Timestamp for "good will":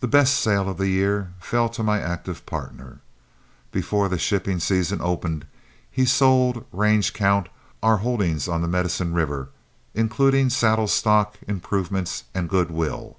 12.48-13.16